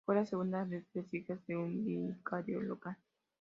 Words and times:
Fue 0.03 0.15
la 0.15 0.25
segunda 0.25 0.65
de 0.65 0.81
tres 0.91 1.13
hijas 1.13 1.45
de 1.45 1.55
un 1.55 1.85
vicario 1.85 2.59
local. 2.63 2.97